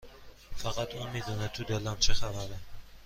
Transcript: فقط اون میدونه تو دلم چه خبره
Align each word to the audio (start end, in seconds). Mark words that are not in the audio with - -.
فقط 0.55 0.95
اون 0.95 1.09
میدونه 1.09 1.47
تو 1.47 1.63
دلم 1.63 1.97
چه 1.99 2.13
خبره 2.13 2.57